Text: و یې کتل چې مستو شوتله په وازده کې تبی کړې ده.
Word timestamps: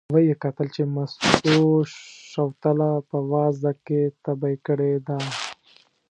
و 0.13 0.15
یې 0.27 0.35
کتل 0.43 0.67
چې 0.75 0.83
مستو 0.95 1.57
شوتله 2.31 2.91
په 3.09 3.17
وازده 3.31 3.71
کې 3.85 4.01
تبی 4.23 4.55
کړې 4.65 4.93
ده. 5.07 5.17